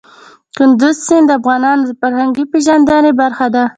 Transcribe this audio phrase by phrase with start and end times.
[0.57, 3.63] کندز سیند د افغانانو د فرهنګي پیژندنې برخه ده.